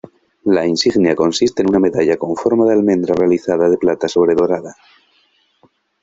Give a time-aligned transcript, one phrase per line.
[0.45, 4.75] La insignia consiste en una medalla con forma de almendra realizada de plata sobredorada.